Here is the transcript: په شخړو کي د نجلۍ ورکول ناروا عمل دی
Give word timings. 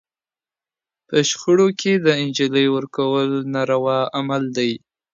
په 1.07 1.17
شخړو 1.29 1.67
کي 1.79 1.93
د 2.05 2.07
نجلۍ 2.21 2.65
ورکول 2.75 3.29
ناروا 3.53 3.99
عمل 4.17 4.43
دی 4.57 4.71